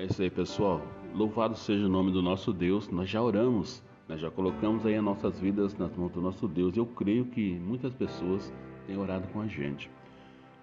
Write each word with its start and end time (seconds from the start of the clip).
É 0.00 0.06
isso 0.06 0.22
aí, 0.22 0.30
pessoal. 0.30 0.80
Louvado 1.14 1.54
seja 1.54 1.84
o 1.84 1.88
nome 1.90 2.10
do 2.10 2.22
nosso 2.22 2.54
Deus. 2.54 2.88
Nós 2.88 3.06
já 3.06 3.20
oramos, 3.20 3.82
nós 4.08 4.18
já 4.18 4.30
colocamos 4.30 4.86
aí 4.86 4.94
as 4.94 5.04
nossas 5.04 5.38
vidas 5.38 5.76
nas 5.76 5.94
mãos 5.94 6.10
do 6.10 6.22
nosso 6.22 6.48
Deus. 6.48 6.74
Eu 6.74 6.86
creio 6.86 7.26
que 7.26 7.58
muitas 7.58 7.92
pessoas 7.92 8.50
têm 8.86 8.96
orado 8.96 9.28
com 9.28 9.42
a 9.42 9.46
gente. 9.46 9.90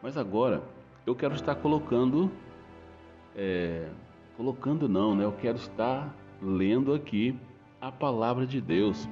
Mas 0.01 0.17
agora 0.17 0.63
eu 1.05 1.13
quero 1.13 1.35
estar 1.35 1.53
colocando, 1.53 2.31
é, 3.35 3.91
colocando 4.35 4.89
não, 4.89 5.13
né? 5.13 5.23
Eu 5.23 5.33
quero 5.33 5.57
estar 5.57 6.11
lendo 6.41 6.91
aqui 6.91 7.39
a 7.79 7.91
palavra 7.91 8.43
de 8.43 8.59
Deus. 8.59 9.07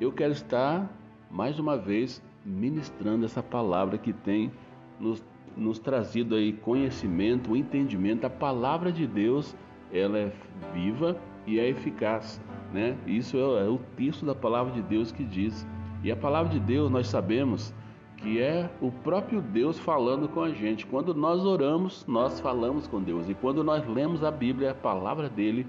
Eu 0.00 0.10
quero 0.10 0.32
estar 0.32 0.92
mais 1.30 1.60
uma 1.60 1.76
vez 1.76 2.20
ministrando 2.44 3.24
essa 3.24 3.44
palavra 3.44 3.96
que 3.96 4.12
tem 4.12 4.50
nos, 4.98 5.24
nos 5.56 5.78
trazido 5.78 6.34
aí 6.34 6.52
conhecimento, 6.52 7.54
entendimento. 7.54 8.24
A 8.24 8.30
palavra 8.30 8.90
de 8.90 9.06
Deus 9.06 9.54
ela 9.92 10.18
é 10.18 10.32
viva 10.72 11.16
e 11.46 11.58
é 11.58 11.68
eficaz, 11.68 12.40
né? 12.72 12.96
Isso 13.06 13.36
é, 13.36 13.66
é 13.66 13.68
o 13.68 13.78
texto 13.96 14.26
da 14.26 14.34
palavra 14.34 14.72
de 14.72 14.82
Deus 14.82 15.10
que 15.10 15.24
diz. 15.24 15.66
E 16.02 16.12
a 16.12 16.16
palavra 16.16 16.52
de 16.52 16.60
Deus 16.60 16.90
nós 16.90 17.08
sabemos 17.08 17.74
que 18.18 18.40
é 18.40 18.68
o 18.80 18.90
próprio 18.90 19.40
Deus 19.40 19.78
falando 19.78 20.28
com 20.28 20.42
a 20.42 20.50
gente. 20.50 20.86
Quando 20.86 21.14
nós 21.14 21.44
oramos, 21.44 22.04
nós 22.06 22.40
falamos 22.40 22.86
com 22.86 23.00
Deus. 23.00 23.28
E 23.28 23.34
quando 23.34 23.62
nós 23.62 23.86
lemos 23.86 24.24
a 24.24 24.30
Bíblia, 24.30 24.72
a 24.72 24.74
palavra 24.74 25.28
dele, 25.28 25.66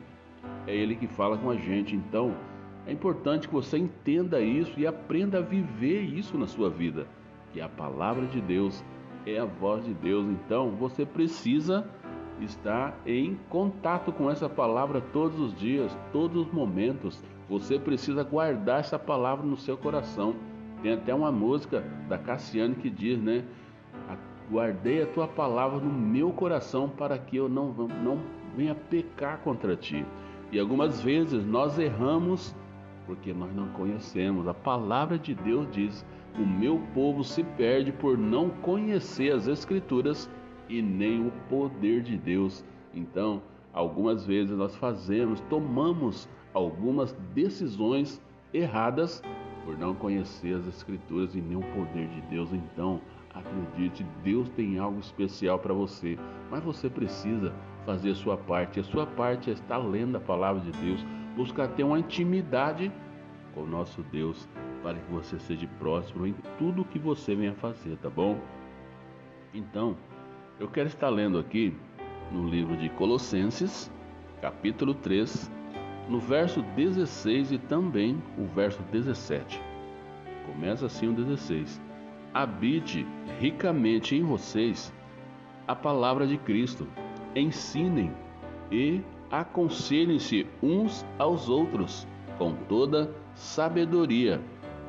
é 0.66 0.76
ele 0.76 0.96
que 0.96 1.08
fala 1.08 1.38
com 1.38 1.50
a 1.50 1.56
gente. 1.56 1.96
Então, 1.96 2.34
é 2.88 2.92
importante 2.92 3.48
que 3.48 3.54
você 3.54 3.78
entenda 3.78 4.42
isso 4.42 4.80
e 4.80 4.88
aprenda 4.88 5.38
a 5.38 5.42
viver 5.42 6.02
isso 6.02 6.38
na 6.38 6.48
sua 6.48 6.70
vida. 6.70 7.08
Que 7.54 7.62
a 7.62 7.70
palavra 7.70 8.26
de 8.26 8.42
Deus 8.42 8.84
é 9.26 9.40
a 9.40 9.46
voz 9.46 9.86
de 9.86 9.94
Deus. 9.94 10.26
Então, 10.26 10.72
você 10.72 11.06
precisa 11.06 11.88
estar 12.42 12.98
em 13.06 13.38
contato 13.50 14.12
com 14.12 14.30
essa 14.30 14.50
palavra 14.50 15.02
todos 15.14 15.40
os 15.40 15.56
dias, 15.56 15.96
todos 16.12 16.48
os 16.48 16.54
momentos. 16.54 17.22
Você 17.50 17.80
precisa 17.80 18.24
guardar 18.24 18.80
essa 18.80 19.00
palavra 19.00 19.46
no 19.46 19.58
seu 19.58 19.78
coração. 19.78 20.36
Tem 20.82 20.94
até 20.94 21.14
uma 21.14 21.32
música 21.32 21.84
da 22.08 22.18
Cassiane 22.18 22.76
que 22.76 22.90
diz, 22.90 23.20
né? 23.20 23.44
Guardei 24.52 25.04
a 25.04 25.08
tua 25.08 25.28
palavra 25.28 25.80
no 25.80 25.92
meu 25.92 26.32
coração 26.32 26.90
para 26.90 27.18
que 27.18 27.38
eu 27.38 27.48
não, 27.48 27.72
não 27.72 28.20
venha 28.56 28.74
pecar 28.74 29.40
contra 29.40 29.76
ti. 29.76 30.06
E 30.52 30.60
algumas 30.60 31.02
vezes 31.02 31.46
nós 31.46 31.78
erramos 31.78 32.56
porque 33.06 33.34
nós 33.34 33.54
não 33.56 33.68
conhecemos. 33.70 34.48
A 34.48 34.54
palavra 34.54 35.18
de 35.18 35.34
Deus 35.34 35.68
diz: 35.72 36.06
O 36.38 36.46
meu 36.46 36.80
povo 36.94 37.24
se 37.24 37.44
perde 37.44 37.92
por 37.92 38.18
não 38.18 38.50
conhecer 38.50 39.34
as 39.34 39.48
Escrituras 39.48 40.30
e 40.70 40.82
nem 40.82 41.28
o 41.28 41.32
poder 41.50 42.02
de 42.02 42.16
Deus. 42.16 42.64
Então, 42.94 43.42
algumas 43.74 44.26
vezes 44.26 44.56
nós 44.56 44.76
fazemos, 44.76 45.42
tomamos 45.50 46.30
algumas 46.54 47.12
decisões 47.34 48.22
erradas 48.54 49.22
por 49.66 49.78
não 49.78 49.94
conhecer 49.94 50.56
as 50.56 50.68
Escrituras 50.68 51.36
e 51.36 51.42
nem 51.42 51.58
o 51.58 51.74
poder 51.74 52.08
de 52.08 52.22
Deus. 52.22 52.54
Então, 52.54 53.02
acredite, 53.34 54.06
Deus 54.24 54.50
tem 54.50 54.80
algo 54.80 55.00
especial 55.00 55.60
para 55.60 55.74
você, 55.74 56.18
mas 56.50 56.64
você 56.64 56.90
precisa 56.90 57.54
fazer 57.86 58.12
a 58.12 58.16
sua 58.16 58.38
parte. 58.38 58.80
A 58.80 58.84
sua 58.84 59.06
parte 59.06 59.50
é 59.50 59.54
estar 59.54 59.78
lendo 59.78 60.18
a 60.18 60.20
palavra 60.20 60.62
de 60.62 60.72
Deus, 60.84 61.06
buscar 61.36 61.68
ter 61.70 61.84
uma 61.84 62.00
intimidade 62.00 62.92
com 63.54 63.62
o 63.62 63.68
nosso 63.68 64.04
Deus, 64.04 64.48
para 64.84 64.98
que 64.98 65.12
você 65.12 65.40
seja 65.40 65.68
próximo 65.80 66.26
em 66.26 66.36
tudo 66.58 66.86
que 66.86 67.00
você 67.00 67.36
venha 67.36 67.54
fazer, 67.56 67.98
tá 67.98 68.10
bom? 68.10 68.40
Então, 69.54 69.98
eu 70.60 70.68
quero 70.68 70.88
estar 70.88 71.10
lendo 71.10 71.40
aqui 71.40 71.74
no 72.32 72.48
livro 72.48 72.76
de 72.76 72.90
Colossenses, 72.90 73.90
capítulo 74.42 74.94
3, 74.94 75.50
no 76.10 76.20
verso 76.20 76.62
16 76.76 77.54
e 77.54 77.58
também 77.58 78.22
o 78.38 78.46
verso 78.46 78.82
17. 78.92 79.62
Começa 80.46 80.86
assim 80.86 81.08
o 81.08 81.14
16: 81.14 81.82
Habite 82.34 83.08
ricamente 83.40 84.16
em 84.16 84.24
vocês 84.24 84.94
a 85.66 85.74
palavra 85.74 86.28
de 86.28 86.38
Cristo, 86.38 86.86
ensinem 87.34 88.12
e 88.70 89.02
aconselhem-se 89.32 90.46
uns 90.62 91.06
aos 91.18 91.48
outros 91.48 92.06
com 92.38 92.54
toda 92.68 93.10
sabedoria 93.34 94.42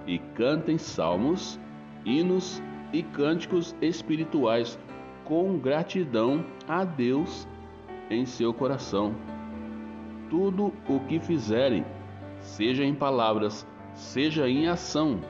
e 0.05 0.19
cantem 0.35 0.79
salmos, 0.79 1.61
hinos 2.05 2.61
e 2.93 3.03
cânticos 3.05 3.77
espirituais 3.81 4.77
com 5.31 5.57
gratidão 5.57 6.45
a 6.67 6.83
Deus 6.85 7.47
em 8.11 8.27
seu 8.27 8.53
coração. 8.53 9.15
Tudo 10.29 10.73
o 10.89 10.99
que 11.07 11.21
fizerem, 11.21 11.85
seja 12.41 12.85
em 12.85 12.93
palavras, 12.93 13.65
seja 13.95 14.49
em 14.49 14.67
ação, 14.67 15.21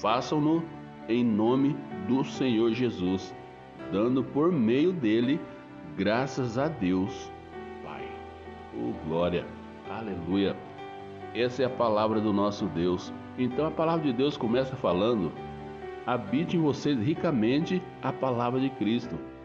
façam-no 0.00 0.64
em 1.08 1.22
nome 1.22 1.76
do 2.08 2.24
Senhor 2.24 2.72
Jesus, 2.72 3.32
dando 3.92 4.24
por 4.24 4.50
meio 4.50 4.92
dele 4.92 5.38
graças 5.96 6.58
a 6.58 6.66
Deus, 6.66 7.30
Pai. 7.84 8.04
Oh, 8.74 8.92
glória, 9.08 9.46
aleluia. 9.88 10.56
Essa 11.32 11.62
é 11.62 11.66
a 11.66 11.70
palavra 11.70 12.20
do 12.20 12.32
nosso 12.32 12.66
Deus. 12.66 13.12
Então 13.38 13.64
a 13.64 13.70
palavra 13.70 14.06
de 14.06 14.12
Deus 14.12 14.36
começa 14.36 14.74
falando: 14.74 15.30
habite 16.04 16.56
em 16.56 16.60
vocês 16.60 16.98
ricamente 16.98 17.80
a 18.02 18.12
palavra 18.12 18.58
de 18.58 18.70
Cristo. 18.70 19.35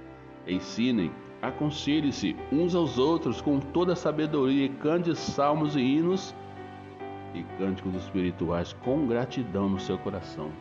Ensinem, 0.47 1.11
aconselhem-se 1.41 2.35
uns 2.51 2.75
aos 2.75 2.97
outros 2.97 3.41
com 3.41 3.59
toda 3.59 3.93
a 3.93 3.95
sabedoria 3.95 4.65
e 4.65 4.69
cante 4.69 5.15
salmos 5.15 5.75
e 5.75 5.79
hinos 5.79 6.35
e 7.33 7.43
cânticos 7.57 7.95
espirituais 7.95 8.73
com 8.73 9.07
gratidão 9.07 9.69
no 9.69 9.79
seu 9.79 9.97
coração. 9.97 10.51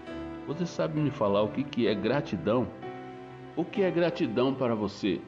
Você 0.47 0.67
sabe 0.67 1.01
me 1.01 1.11
falar 1.11 1.43
o 1.43 1.49
que, 1.49 1.63
que 1.63 1.87
é 1.87 1.95
gratidão? 1.95 2.67
O 3.57 3.65
que 3.65 3.83
é 3.83 3.91
gratidão 3.91 4.55
para 4.55 4.75
você? 4.75 5.21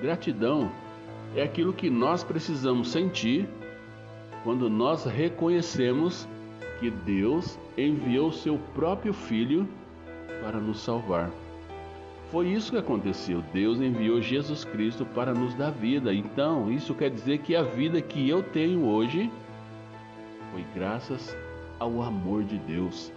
Gratidão 0.00 0.70
é 1.34 1.42
aquilo 1.42 1.72
que 1.72 1.90
nós 1.90 2.24
precisamos 2.24 2.88
sentir 2.88 3.48
quando 4.42 4.68
nós 4.68 5.04
reconhecemos 5.04 6.28
que 6.78 6.90
Deus 6.90 7.58
enviou 7.78 8.32
seu 8.32 8.58
próprio 8.74 9.12
Filho 9.12 9.68
para 10.42 10.58
nos 10.58 10.80
salvar. 10.80 11.30
Foi 12.34 12.48
isso 12.48 12.72
que 12.72 12.78
aconteceu. 12.78 13.44
Deus 13.52 13.80
enviou 13.80 14.20
Jesus 14.20 14.64
Cristo 14.64 15.06
para 15.06 15.32
nos 15.32 15.54
dar 15.54 15.70
vida. 15.70 16.12
Então, 16.12 16.68
isso 16.68 16.92
quer 16.92 17.08
dizer 17.08 17.38
que 17.38 17.54
a 17.54 17.62
vida 17.62 18.02
que 18.02 18.28
eu 18.28 18.42
tenho 18.42 18.88
hoje 18.88 19.30
foi 20.50 20.64
graças 20.74 21.36
ao 21.78 22.02
amor 22.02 22.42
de 22.42 22.58
Deus. 22.58 23.12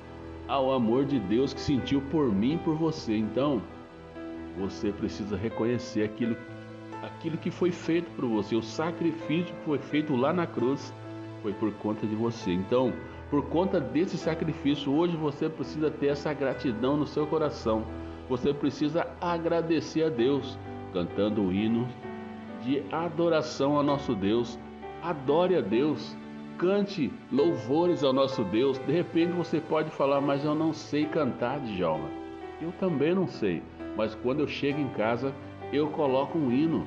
Ao 0.48 0.72
amor 0.72 1.04
de 1.04 1.20
Deus 1.20 1.52
que 1.52 1.60
sentiu 1.60 2.00
por 2.12 2.32
mim 2.32 2.54
e 2.54 2.58
por 2.60 2.76
você. 2.76 3.18
Então, 3.18 3.60
você 4.56 4.92
precisa 4.92 5.36
reconhecer 5.36 6.04
aquilo, 6.04 6.38
aquilo 7.02 7.40
que 7.40 7.50
foi 7.50 7.72
feito 7.72 8.12
por 8.12 8.28
você. 8.28 8.56
O 8.56 8.62
sacrifício 8.62 9.52
que 9.52 9.66
foi 9.66 9.80
feito 9.80 10.16
lá 10.16 10.32
na 10.32 10.46
cruz 10.46 10.94
foi 11.42 11.54
por 11.54 11.74
conta 11.74 12.06
de 12.06 12.16
você. 12.16 12.52
Então, 12.52 12.94
por 13.32 13.44
conta 13.48 13.80
desse 13.80 14.16
sacrifício, 14.16 14.94
hoje 14.94 15.18
você 15.18 15.50
precisa 15.50 15.90
ter 15.90 16.10
essa 16.10 16.32
gratidão 16.34 16.96
no 16.96 17.08
seu 17.08 17.26
coração 17.26 17.84
você 18.30 18.54
precisa 18.54 19.08
agradecer 19.22 20.04
a 20.04 20.10
Deus, 20.10 20.58
cantando 20.94 21.44
o 21.44 21.54
hino 21.54 21.88
de 22.62 22.84
adoração 22.92 23.78
ao 23.78 23.84
nosso 23.84 24.14
Deus. 24.14 24.60
Adore 25.02 25.56
a 25.56 25.62
Deus, 25.62 26.18
cante 26.58 27.12
louvores 27.32 28.04
ao 28.04 28.12
nosso 28.12 28.44
Deus. 28.44 28.78
De 28.80 28.92
repente 28.92 29.32
você 29.32 29.62
pode 29.62 29.90
falar, 29.92 30.20
mas 30.20 30.44
eu 30.44 30.56
não 30.56 30.74
sei 30.74 31.06
cantar, 31.06 31.60
Djalma. 31.62 32.10
Eu 32.62 32.72
também 32.80 33.14
não 33.14 33.28
sei, 33.28 33.62
mas 33.96 34.16
quando 34.16 34.42
eu 34.42 34.48
chego 34.48 34.80
em 34.80 34.90
casa, 34.90 35.34
eu 35.72 35.88
coloco 35.90 36.38
um 36.38 36.52
hino. 36.52 36.86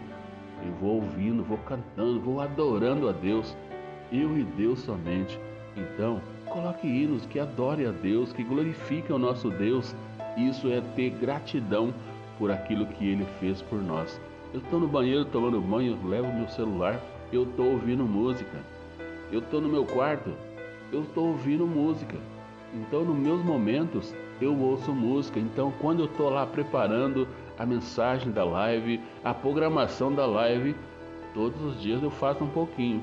Eu 0.66 0.72
vou 0.75 0.96
ouvindo, 0.96 1.42
vou 1.42 1.58
cantando, 1.58 2.20
vou 2.20 2.40
adorando 2.40 3.08
a 3.08 3.12
Deus. 3.12 3.56
Eu 4.12 4.37
e 4.37 4.42
Deus 4.42 4.81
somente. 4.81 5.38
Então, 5.76 6.20
coloque 6.46 6.87
hinos 6.87 7.25
que 7.26 7.38
adore 7.38 7.87
a 7.87 7.92
Deus, 7.92 8.32
que 8.32 8.42
glorifiquem 8.42 9.14
o 9.14 9.19
nosso 9.19 9.48
Deus 9.50 9.94
isso 10.36 10.68
é 10.68 10.80
ter 10.94 11.10
gratidão 11.10 11.92
por 12.38 12.50
aquilo 12.50 12.86
que 12.86 13.06
ele 13.06 13.26
fez 13.38 13.60
por 13.62 13.80
nós. 13.80 14.20
Eu 14.52 14.60
estou 14.60 14.80
no 14.80 14.88
banheiro 14.88 15.24
tomando 15.24 15.60
banho, 15.60 15.98
levo 16.04 16.32
meu 16.32 16.48
celular, 16.48 17.00
eu 17.32 17.44
estou 17.44 17.72
ouvindo 17.72 18.04
música. 18.04 18.58
Eu 19.30 19.38
estou 19.40 19.60
no 19.60 19.68
meu 19.68 19.84
quarto, 19.84 20.30
eu 20.92 21.02
estou 21.02 21.28
ouvindo 21.28 21.66
música. 21.66 22.16
Então, 22.74 23.04
nos 23.04 23.16
meus 23.16 23.44
momentos, 23.44 24.14
eu 24.40 24.58
ouço 24.58 24.92
música. 24.92 25.38
Então, 25.38 25.72
quando 25.80 26.00
eu 26.00 26.06
estou 26.06 26.30
lá 26.30 26.46
preparando 26.46 27.28
a 27.58 27.66
mensagem 27.66 28.32
da 28.32 28.44
live, 28.44 29.00
a 29.22 29.34
programação 29.34 30.12
da 30.12 30.26
live, 30.26 30.74
todos 31.34 31.60
os 31.62 31.80
dias 31.80 32.02
eu 32.02 32.10
faço 32.10 32.42
um 32.42 32.48
pouquinho. 32.48 33.02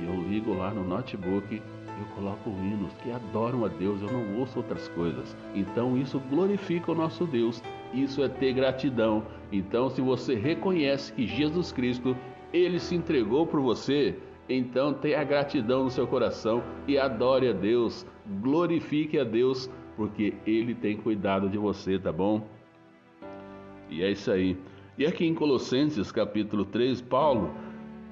E 0.00 0.04
eu 0.04 0.14
ligo 0.28 0.54
lá 0.54 0.70
no 0.70 0.84
notebook 0.84 1.62
eu 2.02 2.08
coloco 2.16 2.50
hinos 2.50 2.92
que 3.02 3.10
adoram 3.10 3.64
a 3.64 3.68
Deus, 3.68 4.02
eu 4.02 4.10
não 4.10 4.38
ouço 4.38 4.58
outras 4.58 4.88
coisas. 4.88 5.36
Então 5.54 5.96
isso 5.96 6.20
glorifica 6.30 6.92
o 6.92 6.94
nosso 6.94 7.24
Deus, 7.24 7.62
isso 7.94 8.22
é 8.22 8.28
ter 8.28 8.52
gratidão. 8.52 9.24
Então, 9.50 9.88
se 9.90 10.00
você 10.00 10.34
reconhece 10.34 11.12
que 11.12 11.26
Jesus 11.26 11.72
Cristo 11.72 12.16
ele 12.52 12.78
se 12.78 12.94
entregou 12.94 13.46
por 13.46 13.60
você, 13.60 14.16
então 14.48 14.92
tenha 14.92 15.22
gratidão 15.24 15.84
no 15.84 15.90
seu 15.90 16.06
coração 16.06 16.62
e 16.86 16.98
adore 16.98 17.48
a 17.48 17.52
Deus, 17.52 18.06
glorifique 18.40 19.18
a 19.18 19.24
Deus, 19.24 19.70
porque 19.96 20.34
ele 20.46 20.74
tem 20.74 20.96
cuidado 20.96 21.48
de 21.48 21.56
você, 21.56 21.98
tá 21.98 22.12
bom? 22.12 22.46
E 23.88 24.02
é 24.02 24.10
isso 24.10 24.30
aí. 24.30 24.56
E 24.98 25.06
aqui 25.06 25.24
em 25.24 25.34
Colossenses 25.34 26.12
capítulo 26.12 26.64
3, 26.64 27.00
Paulo, 27.00 27.50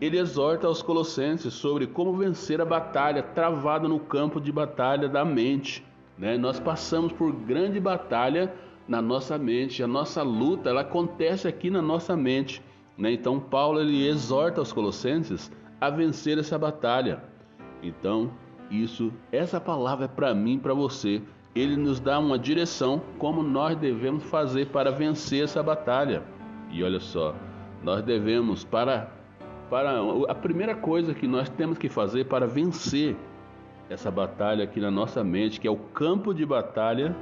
ele 0.00 0.18
exorta 0.18 0.66
aos 0.66 0.80
colossenses 0.80 1.52
sobre 1.52 1.86
como 1.86 2.16
vencer 2.16 2.60
a 2.60 2.64
batalha 2.64 3.22
travada 3.22 3.86
no 3.86 4.00
campo 4.00 4.40
de 4.40 4.50
batalha 4.50 5.08
da 5.08 5.24
mente. 5.24 5.84
Né? 6.16 6.38
Nós 6.38 6.58
passamos 6.58 7.12
por 7.12 7.32
grande 7.32 7.78
batalha 7.78 8.52
na 8.88 9.02
nossa 9.02 9.36
mente, 9.36 9.82
a 9.82 9.86
nossa 9.86 10.22
luta 10.22 10.70
ela 10.70 10.80
acontece 10.80 11.46
aqui 11.46 11.70
na 11.70 11.82
nossa 11.82 12.16
mente. 12.16 12.62
Né? 12.96 13.12
Então 13.12 13.38
Paulo 13.38 13.80
ele 13.80 14.06
exorta 14.08 14.60
os 14.62 14.72
colossenses 14.72 15.52
a 15.80 15.90
vencer 15.90 16.38
essa 16.38 16.58
batalha. 16.58 17.22
Então 17.82 18.30
isso, 18.70 19.12
essa 19.30 19.60
palavra 19.60 20.06
é 20.06 20.08
para 20.08 20.34
mim, 20.34 20.58
para 20.58 20.72
você. 20.72 21.20
Ele 21.54 21.76
nos 21.76 21.98
dá 21.98 22.18
uma 22.18 22.38
direção 22.38 23.02
como 23.18 23.42
nós 23.42 23.76
devemos 23.76 24.22
fazer 24.24 24.68
para 24.68 24.90
vencer 24.90 25.44
essa 25.44 25.62
batalha. 25.62 26.22
E 26.70 26.82
olha 26.82 27.00
só, 27.00 27.34
nós 27.82 28.02
devemos 28.02 28.62
para 28.64 29.19
para 29.70 30.00
a 30.28 30.34
primeira 30.34 30.74
coisa 30.74 31.14
que 31.14 31.28
nós 31.28 31.48
temos 31.48 31.78
que 31.78 31.88
fazer 31.88 32.24
para 32.24 32.46
vencer 32.46 33.16
essa 33.88 34.10
batalha 34.10 34.64
aqui 34.64 34.80
na 34.80 34.90
nossa 34.90 35.22
mente, 35.22 35.60
que 35.60 35.68
é 35.68 35.70
o 35.70 35.76
campo 35.76 36.34
de 36.34 36.44
batalha, 36.44 37.16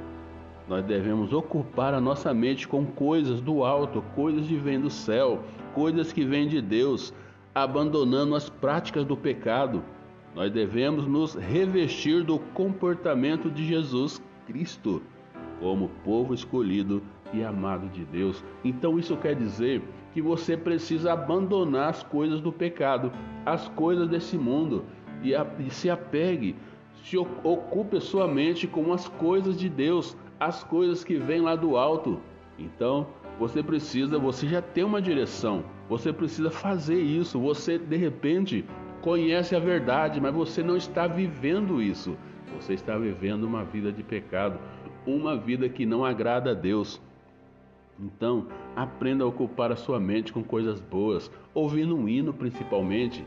nós 0.67 0.83
devemos 0.83 1.31
ocupar 1.31 1.93
a 1.93 2.01
nossa 2.01 2.33
mente 2.33 2.67
com 2.67 2.85
coisas 2.85 3.39
do 3.39 3.63
alto, 3.63 4.03
coisas 4.15 4.47
que 4.47 4.55
vêm 4.55 4.79
do 4.79 4.89
céu, 4.89 5.43
coisas 5.73 6.11
que 6.11 6.25
vêm 6.25 6.47
de 6.47 6.59
Deus, 6.61 7.13
abandonando 7.53 8.35
as 8.35 8.49
práticas 8.49 9.05
do 9.05 9.15
pecado. 9.15 9.83
Nós 10.35 10.51
devemos 10.51 11.07
nos 11.07 11.35
revestir 11.35 12.23
do 12.23 12.39
comportamento 12.39 13.49
de 13.49 13.65
Jesus 13.65 14.21
Cristo, 14.45 15.01
como 15.59 15.89
povo 16.03 16.33
escolhido 16.33 17.01
e 17.33 17.43
amado 17.43 17.87
de 17.89 18.05
Deus. 18.05 18.43
Então 18.63 18.97
isso 18.97 19.17
quer 19.17 19.35
dizer 19.35 19.81
que 20.13 20.21
você 20.21 20.57
precisa 20.57 21.13
abandonar 21.13 21.89
as 21.89 22.03
coisas 22.03 22.41
do 22.41 22.51
pecado, 22.51 23.11
as 23.45 23.67
coisas 23.69 24.07
desse 24.07 24.37
mundo 24.37 24.85
e, 25.23 25.35
a, 25.35 25.45
e 25.59 25.69
se 25.69 25.89
apegue, 25.89 26.55
se 27.03 27.17
ocupe 27.17 27.97
a 27.97 28.01
sua 28.01 28.27
mente 28.27 28.67
com 28.67 28.91
as 28.93 29.07
coisas 29.07 29.57
de 29.57 29.69
Deus, 29.69 30.17
as 30.39 30.63
coisas 30.63 31.03
que 31.03 31.15
vêm 31.17 31.41
lá 31.41 31.55
do 31.55 31.77
alto. 31.77 32.19
Então, 32.57 33.07
você 33.39 33.63
precisa, 33.63 34.19
você 34.19 34.47
já 34.47 34.61
tem 34.61 34.83
uma 34.83 35.01
direção, 35.01 35.63
você 35.87 36.11
precisa 36.11 36.51
fazer 36.51 37.01
isso. 37.01 37.39
Você 37.39 37.77
de 37.77 37.95
repente 37.95 38.65
conhece 39.01 39.55
a 39.55 39.59
verdade, 39.59 40.19
mas 40.19 40.33
você 40.33 40.61
não 40.61 40.75
está 40.75 41.07
vivendo 41.07 41.81
isso. 41.81 42.17
Você 42.59 42.73
está 42.73 42.97
vivendo 42.97 43.45
uma 43.45 43.63
vida 43.63 43.91
de 43.91 44.03
pecado, 44.03 44.59
uma 45.05 45.37
vida 45.37 45.69
que 45.69 45.85
não 45.85 46.03
agrada 46.03 46.51
a 46.51 46.53
Deus. 46.53 47.01
Então, 48.01 48.47
aprenda 48.75 49.23
a 49.23 49.27
ocupar 49.27 49.71
a 49.71 49.75
sua 49.75 49.99
mente 49.99 50.31
com 50.31 50.41
coisas 50.41 50.79
boas, 50.79 51.29
ouvindo 51.53 51.95
um 51.95 52.07
hino 52.07 52.33
principalmente. 52.33 53.25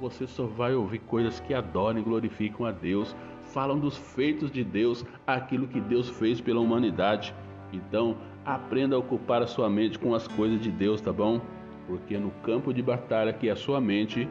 Você 0.00 0.26
só 0.26 0.46
vai 0.46 0.74
ouvir 0.74 1.00
coisas 1.00 1.40
que 1.40 1.52
adoram 1.52 2.00
e 2.00 2.02
glorificam 2.02 2.64
a 2.66 2.72
Deus, 2.72 3.14
falam 3.44 3.78
dos 3.78 3.96
feitos 3.96 4.50
de 4.50 4.64
Deus, 4.64 5.04
aquilo 5.26 5.68
que 5.68 5.80
Deus 5.80 6.08
fez 6.08 6.40
pela 6.40 6.60
humanidade. 6.60 7.34
Então, 7.72 8.16
aprenda 8.44 8.96
a 8.96 8.98
ocupar 8.98 9.42
a 9.42 9.46
sua 9.46 9.68
mente 9.68 9.98
com 9.98 10.14
as 10.14 10.26
coisas 10.26 10.60
de 10.60 10.70
Deus, 10.70 11.00
tá 11.00 11.12
bom? 11.12 11.40
Porque 11.86 12.16
no 12.16 12.30
campo 12.42 12.72
de 12.72 12.82
batalha 12.82 13.32
que 13.32 13.48
é 13.48 13.52
a 13.52 13.56
sua 13.56 13.80
mente, 13.80 14.28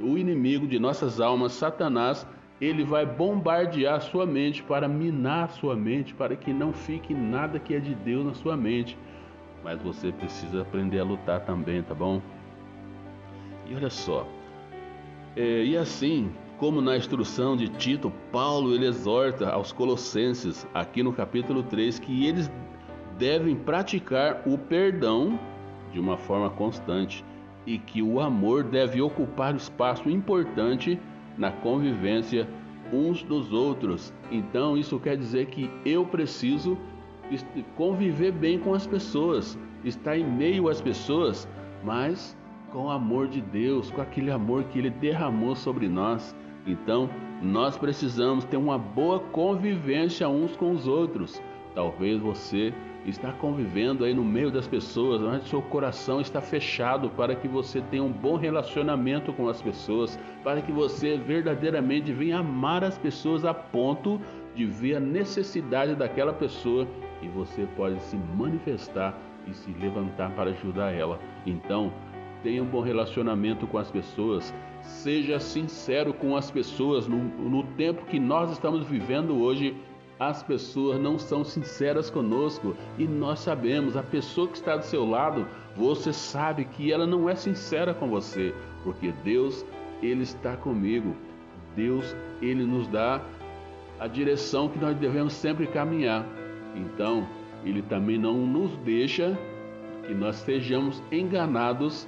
o 0.00 0.18
inimigo 0.18 0.66
de 0.66 0.78
nossas 0.78 1.20
almas, 1.20 1.52
Satanás, 1.52 2.26
ele 2.60 2.84
vai 2.84 3.04
bombardear 3.04 4.00
sua 4.00 4.24
mente 4.24 4.62
para 4.62 4.88
minar 4.88 5.50
sua 5.50 5.74
mente, 5.74 6.14
para 6.14 6.36
que 6.36 6.52
não 6.52 6.72
fique 6.72 7.12
nada 7.12 7.58
que 7.58 7.74
é 7.74 7.80
de 7.80 7.94
Deus 7.94 8.24
na 8.24 8.34
sua 8.34 8.56
mente. 8.56 8.96
Mas 9.62 9.80
você 9.80 10.12
precisa 10.12 10.62
aprender 10.62 11.00
a 11.00 11.04
lutar 11.04 11.40
também, 11.40 11.82
tá 11.82 11.94
bom? 11.94 12.20
E 13.66 13.74
olha 13.74 13.90
só, 13.90 14.26
é, 15.36 15.64
e 15.64 15.76
assim 15.76 16.30
como 16.58 16.80
na 16.80 16.96
instrução 16.96 17.56
de 17.56 17.68
Tito, 17.68 18.12
Paulo 18.30 18.74
ele 18.74 18.86
exorta 18.86 19.50
aos 19.50 19.72
colossenses, 19.72 20.66
aqui 20.72 21.02
no 21.02 21.12
capítulo 21.12 21.62
3, 21.64 21.98
que 21.98 22.26
eles 22.26 22.50
devem 23.18 23.56
praticar 23.56 24.42
o 24.46 24.56
perdão 24.56 25.38
de 25.92 25.98
uma 25.98 26.16
forma 26.16 26.50
constante 26.50 27.24
e 27.66 27.78
que 27.78 28.02
o 28.02 28.20
amor 28.20 28.62
deve 28.62 29.00
ocupar 29.00 29.54
espaço 29.54 30.08
importante 30.08 31.00
na 31.36 31.50
convivência 31.50 32.48
uns 32.92 33.22
dos 33.22 33.52
outros. 33.52 34.12
Então, 34.30 34.76
isso 34.76 34.98
quer 34.98 35.16
dizer 35.16 35.46
que 35.46 35.70
eu 35.84 36.04
preciso 36.04 36.78
conviver 37.76 38.32
bem 38.32 38.58
com 38.58 38.74
as 38.74 38.86
pessoas, 38.86 39.58
estar 39.84 40.16
em 40.16 40.24
meio 40.24 40.68
às 40.68 40.80
pessoas, 40.80 41.48
mas 41.82 42.36
com 42.70 42.86
o 42.86 42.90
amor 42.90 43.28
de 43.28 43.40
Deus, 43.40 43.90
com 43.90 44.00
aquele 44.00 44.30
amor 44.30 44.64
que 44.64 44.78
Ele 44.78 44.90
derramou 44.90 45.54
sobre 45.54 45.88
nós. 45.88 46.34
Então, 46.66 47.08
nós 47.42 47.76
precisamos 47.76 48.44
ter 48.44 48.56
uma 48.56 48.78
boa 48.78 49.20
convivência 49.20 50.28
uns 50.28 50.56
com 50.56 50.72
os 50.72 50.86
outros. 50.86 51.40
Talvez 51.74 52.20
você 52.20 52.72
está 53.04 53.32
convivendo 53.32 54.04
aí 54.04 54.14
no 54.14 54.24
meio 54.24 54.50
das 54.50 54.66
pessoas, 54.66 55.20
mas 55.20 55.48
seu 55.48 55.60
coração 55.60 56.20
está 56.20 56.40
fechado 56.40 57.10
para 57.10 57.34
que 57.34 57.48
você 57.48 57.80
tenha 57.80 58.02
um 58.02 58.12
bom 58.12 58.36
relacionamento 58.36 59.32
com 59.32 59.48
as 59.48 59.60
pessoas, 59.60 60.18
para 60.42 60.62
que 60.62 60.72
você 60.72 61.16
verdadeiramente 61.16 62.12
venha 62.12 62.38
amar 62.38 62.84
as 62.84 62.96
pessoas 62.96 63.44
a 63.44 63.52
ponto 63.52 64.20
de 64.54 64.64
ver 64.64 64.96
a 64.96 65.00
necessidade 65.00 65.94
daquela 65.94 66.32
pessoa 66.32 66.86
e 67.20 67.28
você 67.28 67.66
pode 67.76 68.00
se 68.02 68.16
manifestar 68.16 69.18
e 69.46 69.52
se 69.52 69.72
levantar 69.72 70.30
para 70.30 70.50
ajudar 70.50 70.92
ela. 70.92 71.18
Então, 71.44 71.92
tenha 72.42 72.62
um 72.62 72.66
bom 72.66 72.80
relacionamento 72.80 73.66
com 73.66 73.78
as 73.78 73.90
pessoas, 73.90 74.54
seja 74.80 75.40
sincero 75.40 76.14
com 76.14 76.36
as 76.36 76.50
pessoas 76.50 77.08
no, 77.08 77.16
no 77.16 77.62
tempo 77.62 78.04
que 78.04 78.20
nós 78.20 78.50
estamos 78.52 78.86
vivendo 78.86 79.40
hoje 79.42 79.74
as 80.18 80.42
pessoas 80.42 81.00
não 81.00 81.18
são 81.18 81.44
sinceras 81.44 82.08
conosco 82.08 82.76
e 82.98 83.06
nós 83.06 83.40
sabemos, 83.40 83.96
a 83.96 84.02
pessoa 84.02 84.48
que 84.48 84.56
está 84.56 84.76
do 84.76 84.84
seu 84.84 85.04
lado, 85.04 85.46
você 85.76 86.12
sabe 86.12 86.64
que 86.64 86.92
ela 86.92 87.06
não 87.06 87.28
é 87.28 87.34
sincera 87.34 87.92
com 87.92 88.08
você, 88.08 88.54
porque 88.84 89.12
Deus, 89.24 89.64
ele 90.02 90.22
está 90.22 90.56
comigo. 90.56 91.16
Deus, 91.74 92.14
ele 92.40 92.64
nos 92.64 92.86
dá 92.86 93.20
a 93.98 94.06
direção 94.06 94.68
que 94.68 94.78
nós 94.78 94.96
devemos 94.96 95.32
sempre 95.32 95.66
caminhar. 95.66 96.24
Então, 96.76 97.26
ele 97.64 97.82
também 97.82 98.18
não 98.18 98.34
nos 98.46 98.76
deixa 98.78 99.36
que 100.06 100.14
nós 100.14 100.36
sejamos 100.36 101.02
enganados 101.10 102.06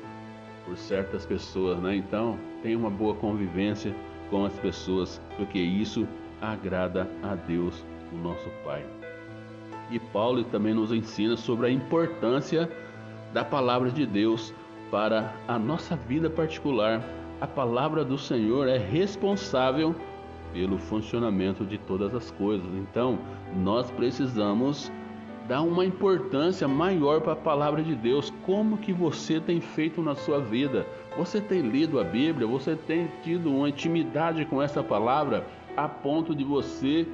por 0.65 0.77
certas 0.77 1.25
pessoas, 1.25 1.79
né? 1.81 1.97
Então, 1.97 2.39
tenha 2.63 2.79
uma 2.79 2.91
boa 2.91 3.15
convivência 3.15 3.95
com 4.31 4.45
as 4.45 4.57
pessoas, 4.59 5.21
porque 5.37 5.59
isso 5.59 6.07
agrada 6.41 7.09
a 7.23 7.35
Deus 7.35 7.85
o 8.13 8.17
nosso 8.17 8.49
Pai. 8.65 8.85
E 9.91 9.99
Paulo 9.99 10.43
também 10.45 10.75
nos 10.75 10.93
ensina 10.93 11.37
sobre 11.37 11.67
a 11.67 11.71
importância 11.71 12.71
da 13.33 13.45
palavra 13.45 13.91
de 13.91 14.05
Deus 14.05 14.53
para 14.91 15.33
a 15.47 15.59
nossa 15.59 15.97
vida 15.97 16.29
particular. 16.29 17.03
A 17.41 17.47
palavra 17.47 18.05
do 18.05 18.19
Senhor 18.19 18.69
é 18.69 18.79
responsável 18.79 19.95
pelo 20.53 20.79
funcionamento 20.79 21.65
de 21.65 21.79
todas 21.79 22.15
as 22.15 22.31
coisas. 22.31 22.67
Então, 22.75 23.19
nós 23.55 23.91
precisamos 23.91 24.91
dar 25.47 25.63
uma 25.63 25.85
importância 25.85 26.67
maior 26.67 27.21
para 27.21 27.35
a 27.35 27.37
palavra 27.37 27.83
de 27.83 27.95
Deus. 27.95 28.33
Como 28.45 28.79
que 28.79 28.93
você 28.93 29.39
tem 29.39 29.61
feito 29.61 30.03
na 30.03 30.15
sua 30.15 30.41
vida? 30.41 30.87
Você 31.17 31.41
tem 31.41 31.61
lido 31.61 32.01
a 32.01 32.05
Bíblia? 32.05 32.47
Você 32.47 32.75
tem 32.75 33.09
tido 33.23 33.53
uma 33.53 33.69
intimidade 33.69 34.45
com 34.47 34.61
essa 34.61 34.83
palavra 34.83 35.47
a 35.77 35.89
ponto 35.89 36.35
de 36.35 36.43
você 36.43 37.07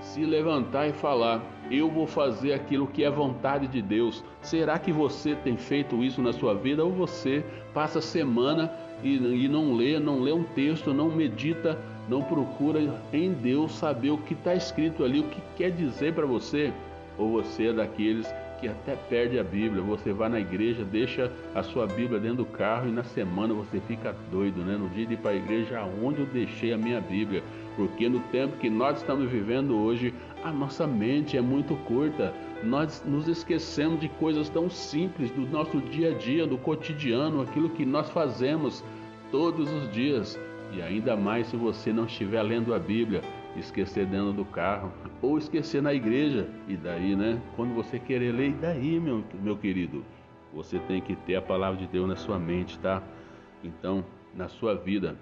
se 0.00 0.24
levantar 0.24 0.88
e 0.88 0.92
falar: 0.92 1.42
Eu 1.70 1.90
vou 1.90 2.06
fazer 2.06 2.52
aquilo 2.52 2.86
que 2.86 3.04
é 3.04 3.10
vontade 3.10 3.66
de 3.66 3.80
Deus. 3.82 4.24
Será 4.42 4.78
que 4.78 4.92
você 4.92 5.34
tem 5.34 5.56
feito 5.56 6.02
isso 6.02 6.20
na 6.22 6.32
sua 6.32 6.54
vida? 6.54 6.84
Ou 6.84 6.90
você 6.90 7.44
passa 7.72 8.00
semana 8.00 8.72
e, 9.02 9.16
e 9.16 9.48
não 9.48 9.74
lê, 9.74 9.98
não 9.98 10.20
lê 10.20 10.32
um 10.32 10.44
texto, 10.44 10.92
não 10.92 11.10
medita, 11.10 11.78
não 12.08 12.22
procura 12.22 12.80
em 13.12 13.32
Deus 13.32 13.72
saber 13.72 14.10
o 14.10 14.18
que 14.18 14.34
está 14.34 14.54
escrito 14.54 15.04
ali, 15.04 15.20
o 15.20 15.28
que 15.28 15.40
quer 15.56 15.70
dizer 15.70 16.14
para 16.14 16.26
você? 16.26 16.72
Ou 17.18 17.30
você 17.30 17.68
é 17.68 17.72
daqueles 17.72 18.26
que 18.60 18.68
até 18.68 18.94
perde 18.94 19.38
a 19.38 19.42
Bíblia. 19.42 19.82
Você 19.82 20.12
vai 20.12 20.28
na 20.28 20.38
igreja, 20.38 20.84
deixa 20.84 21.32
a 21.54 21.62
sua 21.62 21.86
Bíblia 21.86 22.20
dentro 22.20 22.38
do 22.38 22.44
carro 22.44 22.88
e 22.88 22.92
na 22.92 23.02
semana 23.02 23.54
você 23.54 23.80
fica 23.80 24.14
doido, 24.30 24.62
né? 24.62 24.76
No 24.76 24.88
dia 24.90 25.06
de 25.06 25.14
ir 25.14 25.16
para 25.16 25.30
a 25.30 25.36
igreja, 25.36 25.78
aonde 25.78 26.20
eu 26.20 26.26
deixei 26.26 26.72
a 26.72 26.78
minha 26.78 27.00
Bíblia? 27.00 27.42
Porque 27.76 28.08
no 28.08 28.20
tempo 28.30 28.56
que 28.58 28.68
nós 28.68 28.98
estamos 28.98 29.30
vivendo 29.30 29.76
hoje, 29.76 30.12
a 30.42 30.50
nossa 30.52 30.86
mente 30.86 31.36
é 31.36 31.40
muito 31.40 31.74
curta. 31.86 32.34
nós 32.62 33.02
nos 33.06 33.26
esquecemos 33.26 34.00
de 34.00 34.08
coisas 34.08 34.50
tão 34.50 34.68
simples 34.68 35.30
do 35.30 35.46
nosso 35.46 35.78
dia 35.80 36.10
a 36.10 36.14
dia, 36.14 36.46
do 36.46 36.58
cotidiano, 36.58 37.40
aquilo 37.40 37.70
que 37.70 37.86
nós 37.86 38.10
fazemos 38.10 38.84
todos 39.30 39.70
os 39.72 39.90
dias. 39.90 40.38
E 40.72 40.82
ainda 40.82 41.16
mais 41.16 41.46
se 41.46 41.56
você 41.56 41.92
não 41.92 42.04
estiver 42.04 42.42
lendo 42.42 42.74
a 42.74 42.78
Bíblia, 42.78 43.22
esquecer 43.56 44.06
dentro 44.06 44.32
do 44.32 44.44
carro 44.44 44.92
ou 45.20 45.38
esquecer 45.38 45.82
na 45.82 45.92
igreja. 45.92 46.48
E 46.68 46.76
daí, 46.76 47.16
né? 47.16 47.40
Quando 47.56 47.74
você 47.74 47.98
querer 47.98 48.32
ler, 48.32 48.50
e 48.50 48.54
daí, 48.54 49.00
meu, 49.00 49.24
meu 49.42 49.56
querido? 49.56 50.04
Você 50.54 50.78
tem 50.80 51.00
que 51.00 51.14
ter 51.14 51.36
a 51.36 51.42
palavra 51.42 51.78
de 51.78 51.86
Deus 51.86 52.08
na 52.08 52.16
sua 52.16 52.38
mente, 52.38 52.78
tá? 52.78 53.02
Então, 53.62 54.04
na 54.34 54.48
sua 54.48 54.74
vida, 54.74 55.16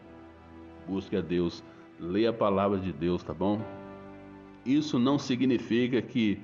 busque 0.86 1.16
a 1.16 1.20
Deus, 1.20 1.62
leia 1.98 2.30
a 2.30 2.32
palavra 2.32 2.78
de 2.78 2.92
Deus, 2.92 3.22
tá 3.22 3.34
bom? 3.34 3.60
Isso 4.64 4.98
não 4.98 5.18
significa 5.18 6.00
que 6.00 6.40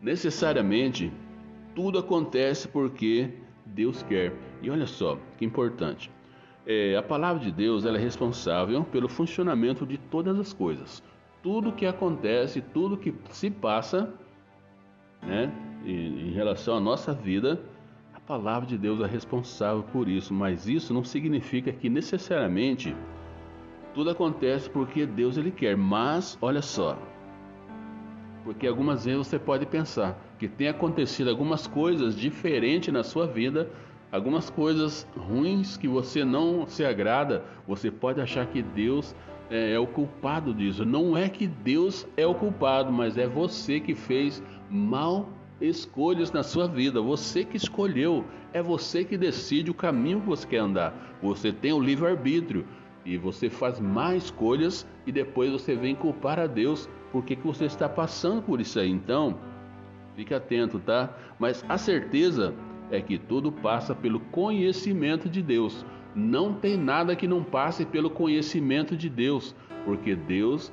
necessariamente 0.00 1.12
tudo 1.74 1.98
acontece 1.98 2.68
porque 2.68 3.30
Deus 3.64 4.02
quer. 4.02 4.34
E 4.62 4.70
olha 4.70 4.86
só, 4.86 5.18
que 5.36 5.44
importante. 5.44 6.10
É, 6.66 6.96
a 6.96 7.02
palavra 7.02 7.42
de 7.42 7.50
Deus 7.50 7.84
é 7.84 7.96
responsável 7.96 8.84
pelo 8.84 9.08
funcionamento 9.08 9.86
de 9.86 9.96
todas 9.96 10.38
as 10.38 10.52
coisas. 10.52 11.02
Tudo 11.42 11.72
que 11.72 11.86
acontece, 11.86 12.60
tudo 12.60 12.96
que 12.96 13.14
se 13.30 13.50
passa, 13.50 14.12
né, 15.22 15.50
em, 15.84 16.28
em 16.28 16.32
relação 16.32 16.76
à 16.76 16.80
nossa 16.80 17.14
vida, 17.14 17.60
a 18.12 18.20
palavra 18.20 18.68
de 18.68 18.76
Deus 18.76 19.00
é 19.00 19.06
responsável 19.06 19.82
por 19.84 20.08
isso. 20.08 20.34
Mas 20.34 20.68
isso 20.68 20.92
não 20.92 21.04
significa 21.04 21.72
que 21.72 21.88
necessariamente 21.88 22.94
tudo 23.98 24.10
acontece 24.10 24.70
porque 24.70 25.04
Deus 25.04 25.36
ele 25.36 25.50
quer. 25.50 25.76
Mas 25.76 26.38
olha 26.40 26.62
só, 26.62 26.96
porque 28.44 28.64
algumas 28.64 29.04
vezes 29.04 29.26
você 29.26 29.40
pode 29.40 29.66
pensar 29.66 30.16
que 30.38 30.46
tem 30.46 30.68
acontecido 30.68 31.28
algumas 31.28 31.66
coisas 31.66 32.14
diferentes 32.14 32.94
na 32.94 33.02
sua 33.02 33.26
vida 33.26 33.68
algumas 34.12 34.48
coisas 34.48 35.04
ruins 35.16 35.76
que 35.76 35.88
você 35.88 36.24
não 36.24 36.64
se 36.66 36.84
agrada, 36.84 37.44
você 37.66 37.90
pode 37.90 38.20
achar 38.20 38.46
que 38.46 38.62
Deus 38.62 39.16
é, 39.50 39.72
é, 39.72 39.78
o 39.80 39.86
culpado 39.86 40.54
disso. 40.54 40.84
Não 40.84 41.16
é 41.16 41.28
que 41.28 41.48
Deus 41.48 42.06
é 42.16 42.24
o 42.24 42.34
culpado, 42.34 42.92
mas 42.92 43.18
é 43.18 43.26
você 43.26 43.80
que 43.80 43.96
fez 43.96 44.40
mal 44.70 45.28
escolhas 45.60 46.30
na 46.30 46.44
sua 46.44 46.68
vida. 46.68 47.02
Você 47.02 47.44
que 47.44 47.56
escolheu, 47.56 48.24
é 48.52 48.62
você 48.62 49.04
que 49.04 49.18
decide 49.18 49.72
o 49.72 49.74
caminho 49.74 50.20
que 50.20 50.28
você 50.28 50.46
quer 50.46 50.58
andar. 50.58 51.18
Você 51.20 51.52
tem 51.52 51.72
o 51.72 51.80
livre-arbítrio 51.80 52.64
e 53.08 53.16
você 53.16 53.48
faz 53.48 53.80
mais 53.80 54.24
escolhas 54.24 54.86
e 55.06 55.10
depois 55.10 55.50
você 55.50 55.74
vem 55.74 55.94
culpar 55.94 56.38
a 56.38 56.46
Deus 56.46 56.88
porque 57.10 57.34
que 57.34 57.46
você 57.46 57.64
está 57.64 57.88
passando 57.88 58.42
por 58.42 58.60
isso 58.60 58.78
aí. 58.78 58.90
Então, 58.90 59.38
fique 60.14 60.34
atento, 60.34 60.78
tá? 60.78 61.16
Mas 61.38 61.64
a 61.70 61.78
certeza 61.78 62.54
é 62.90 63.00
que 63.00 63.16
tudo 63.16 63.50
passa 63.50 63.94
pelo 63.94 64.20
conhecimento 64.20 65.26
de 65.26 65.40
Deus. 65.40 65.86
Não 66.14 66.52
tem 66.52 66.76
nada 66.76 67.16
que 67.16 67.26
não 67.26 67.42
passe 67.42 67.86
pelo 67.86 68.10
conhecimento 68.10 68.94
de 68.94 69.08
Deus, 69.08 69.54
porque 69.86 70.14
Deus 70.14 70.70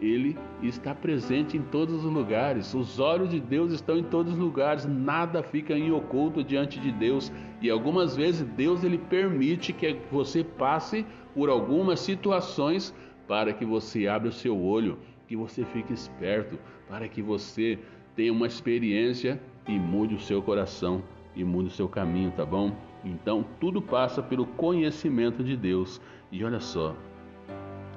ele 0.00 0.36
está 0.62 0.94
presente 0.94 1.56
em 1.56 1.62
todos 1.62 2.04
os 2.04 2.12
lugares. 2.12 2.72
Os 2.74 2.98
olhos 2.98 3.28
de 3.28 3.38
Deus 3.38 3.72
estão 3.72 3.98
em 3.98 4.02
todos 4.02 4.32
os 4.32 4.38
lugares. 4.38 4.86
Nada 4.86 5.42
fica 5.42 5.76
em 5.76 5.92
oculto 5.92 6.42
diante 6.42 6.80
de 6.80 6.90
Deus. 6.90 7.30
E 7.60 7.68
algumas 7.68 8.16
vezes 8.16 8.46
Deus 8.56 8.82
ele 8.82 8.98
permite 8.98 9.72
que 9.72 9.96
você 10.10 10.42
passe 10.42 11.04
por 11.34 11.48
algumas 11.50 12.00
situações 12.00 12.94
para 13.28 13.52
que 13.52 13.64
você 13.64 14.08
abra 14.08 14.30
o 14.30 14.32
seu 14.32 14.58
olho, 14.58 14.98
que 15.28 15.36
você 15.36 15.64
fique 15.64 15.92
esperto, 15.92 16.58
para 16.88 17.06
que 17.06 17.22
você 17.22 17.78
tenha 18.16 18.32
uma 18.32 18.46
experiência 18.46 19.40
e 19.68 19.78
mude 19.78 20.14
o 20.14 20.20
seu 20.20 20.42
coração 20.42 21.02
e 21.36 21.44
mude 21.44 21.68
o 21.68 21.72
seu 21.72 21.88
caminho, 21.88 22.32
tá 22.32 22.44
bom? 22.44 22.72
Então 23.04 23.44
tudo 23.60 23.80
passa 23.80 24.22
pelo 24.22 24.46
conhecimento 24.46 25.44
de 25.44 25.56
Deus. 25.56 26.00
E 26.32 26.44
olha 26.44 26.60
só, 26.60 26.96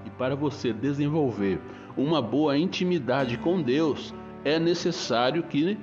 e 0.06 0.10
para 0.12 0.36
você 0.36 0.74
desenvolver 0.74 1.60
uma 1.96 2.22
boa 2.22 2.58
intimidade 2.58 3.38
com 3.38 3.62
Deus, 3.62 4.14
é 4.44 4.60
necessário 4.60 5.44
que 5.44 5.78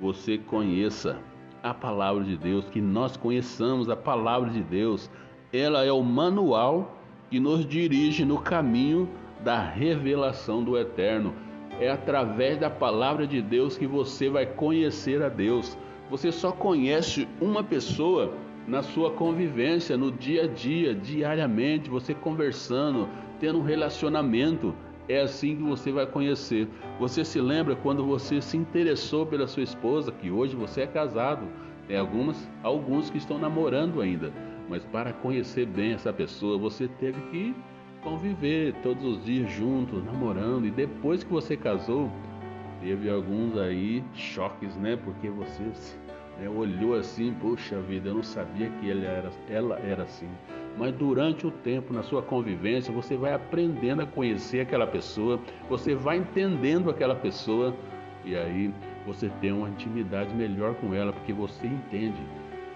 você 0.00 0.38
conheça 0.38 1.18
a 1.62 1.72
palavra 1.72 2.24
de 2.24 2.36
Deus, 2.36 2.66
que 2.66 2.80
nós 2.80 3.16
conheçamos 3.16 3.88
a 3.88 3.96
palavra 3.96 4.50
de 4.50 4.62
Deus. 4.62 5.10
Ela 5.52 5.84
é 5.84 5.92
o 5.92 6.02
manual 6.02 6.98
que 7.30 7.40
nos 7.40 7.66
dirige 7.66 8.24
no 8.24 8.38
caminho 8.38 9.08
da 9.42 9.60
revelação 9.60 10.62
do 10.62 10.76
eterno. 10.76 11.34
É 11.80 11.90
através 11.90 12.58
da 12.58 12.70
palavra 12.70 13.26
de 13.26 13.40
Deus 13.40 13.76
que 13.76 13.86
você 13.86 14.28
vai 14.28 14.46
conhecer 14.46 15.22
a 15.22 15.28
Deus. 15.28 15.76
Você 16.10 16.30
só 16.30 16.52
conhece 16.52 17.26
uma 17.40 17.64
pessoa 17.64 18.32
na 18.66 18.82
sua 18.82 19.10
convivência, 19.10 19.96
no 19.96 20.10
dia 20.10 20.44
a 20.44 20.46
dia, 20.46 20.94
diariamente, 20.94 21.90
você 21.90 22.14
conversando, 22.14 23.08
tendo 23.40 23.58
um 23.58 23.62
relacionamento. 23.62 24.74
É 25.08 25.20
assim 25.20 25.56
que 25.56 25.62
você 25.62 25.92
vai 25.92 26.06
conhecer. 26.06 26.68
Você 26.98 27.24
se 27.24 27.40
lembra 27.40 27.76
quando 27.76 28.04
você 28.04 28.40
se 28.40 28.56
interessou 28.56 29.26
pela 29.26 29.46
sua 29.46 29.62
esposa, 29.62 30.10
que 30.12 30.30
hoje 30.30 30.56
você 30.56 30.82
é 30.82 30.86
casado. 30.86 31.46
Tem 31.86 31.98
algumas, 31.98 32.48
alguns 32.62 33.10
que 33.10 33.18
estão 33.18 33.38
namorando 33.38 34.00
ainda. 34.00 34.32
Mas 34.68 34.84
para 34.84 35.12
conhecer 35.12 35.66
bem 35.66 35.92
essa 35.92 36.12
pessoa, 36.12 36.56
você 36.56 36.88
teve 36.88 37.20
que 37.30 37.54
conviver 38.02 38.74
todos 38.82 39.04
os 39.04 39.24
dias 39.24 39.50
juntos, 39.52 40.02
namorando. 40.04 40.66
E 40.66 40.70
depois 40.70 41.22
que 41.22 41.30
você 41.30 41.54
casou, 41.54 42.10
Teve 42.84 43.08
alguns 43.08 43.56
aí 43.56 44.04
choques, 44.12 44.76
né? 44.76 44.94
Porque 45.02 45.30
você 45.30 45.62
né, 46.38 46.46
olhou 46.50 46.94
assim, 46.94 47.32
puxa 47.40 47.80
vida, 47.80 48.10
eu 48.10 48.16
não 48.16 48.22
sabia 48.22 48.68
que 48.68 48.86
ele 48.86 49.06
era, 49.06 49.30
ela 49.48 49.78
era 49.78 50.02
assim. 50.02 50.28
Mas 50.76 50.92
durante 50.94 51.46
o 51.46 51.50
tempo, 51.50 51.92
na 51.92 52.02
sua 52.02 52.22
convivência, 52.22 52.92
você 52.92 53.16
vai 53.16 53.32
aprendendo 53.32 54.02
a 54.02 54.06
conhecer 54.06 54.60
aquela 54.60 54.86
pessoa, 54.86 55.38
você 55.68 55.94
vai 55.94 56.16
entendendo 56.16 56.90
aquela 56.90 57.14
pessoa 57.14 57.74
e 58.24 58.36
aí 58.36 58.72
você 59.06 59.28
tem 59.40 59.52
uma 59.52 59.68
intimidade 59.68 60.34
melhor 60.34 60.74
com 60.74 60.94
ela, 60.94 61.12
porque 61.12 61.32
você 61.32 61.66
entende. 61.66 62.20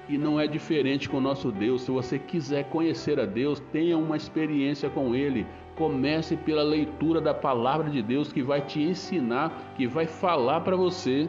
E 0.08 0.16
não 0.16 0.38
é 0.38 0.46
diferente 0.46 1.08
com 1.08 1.18
o 1.18 1.20
nosso 1.20 1.50
Deus. 1.50 1.82
Se 1.82 1.90
você 1.90 2.18
quiser 2.18 2.64
conhecer 2.70 3.18
a 3.18 3.26
Deus, 3.26 3.60
tenha 3.72 3.98
uma 3.98 4.16
experiência 4.16 4.88
com 4.88 5.14
Ele, 5.14 5.46
Comece 5.78 6.36
pela 6.36 6.64
leitura 6.64 7.20
da 7.20 7.32
palavra 7.32 7.88
de 7.88 8.02
Deus 8.02 8.32
que 8.32 8.42
vai 8.42 8.60
te 8.60 8.82
ensinar, 8.82 9.72
que 9.76 9.86
vai 9.86 10.06
falar 10.06 10.62
para 10.62 10.74
você 10.74 11.28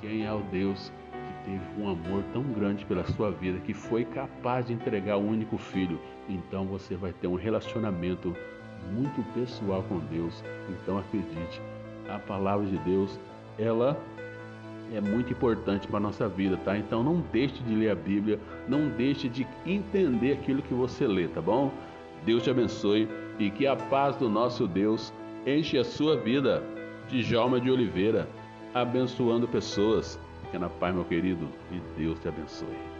quem 0.00 0.24
é 0.24 0.32
o 0.32 0.40
Deus 0.50 0.90
teve 1.46 1.62
um 1.80 1.88
amor 1.88 2.22
tão 2.32 2.42
grande 2.42 2.84
pela 2.84 3.04
sua 3.04 3.30
vida, 3.30 3.60
que 3.60 3.72
foi 3.72 4.04
capaz 4.04 4.66
de 4.66 4.72
entregar 4.72 5.16
o 5.16 5.26
único 5.26 5.56
filho. 5.56 5.98
Então 6.28 6.66
você 6.66 6.96
vai 6.96 7.12
ter 7.12 7.28
um 7.28 7.36
relacionamento 7.36 8.36
muito 8.92 9.22
pessoal 9.32 9.82
com 9.88 9.98
Deus. 9.98 10.44
Então 10.68 10.98
acredite, 10.98 11.62
a 12.08 12.18
palavra 12.18 12.66
de 12.66 12.76
Deus, 12.78 13.18
ela 13.58 13.96
é 14.92 15.00
muito 15.00 15.32
importante 15.32 15.86
para 15.86 15.96
a 15.96 16.00
nossa 16.00 16.28
vida, 16.28 16.56
tá? 16.58 16.76
Então 16.76 17.02
não 17.02 17.22
deixe 17.32 17.62
de 17.62 17.74
ler 17.74 17.90
a 17.90 17.94
Bíblia, 17.94 18.38
não 18.68 18.88
deixe 18.88 19.28
de 19.28 19.46
entender 19.64 20.32
aquilo 20.32 20.62
que 20.62 20.74
você 20.74 21.06
lê, 21.06 21.28
tá 21.28 21.40
bom? 21.40 21.72
Deus 22.24 22.42
te 22.42 22.50
abençoe 22.50 23.08
e 23.38 23.50
que 23.50 23.66
a 23.66 23.76
paz 23.76 24.16
do 24.16 24.28
nosso 24.28 24.66
Deus 24.66 25.12
enche 25.46 25.78
a 25.78 25.84
sua 25.84 26.16
vida. 26.16 26.62
Djalma 27.08 27.60
de 27.60 27.70
Oliveira, 27.70 28.28
abençoando 28.74 29.46
pessoas. 29.46 30.18
Fica 30.46 30.58
na 30.58 30.68
paz, 30.68 30.94
meu 30.94 31.04
querido, 31.04 31.48
e 31.70 31.80
Deus 31.98 32.18
te 32.20 32.28
abençoe. 32.28 32.95